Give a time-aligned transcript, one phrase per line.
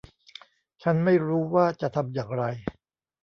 [0.83, 2.43] ฉันไม่รู้ว่าจะทำอย่างไร